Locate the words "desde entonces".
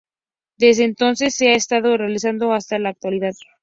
0.57-1.35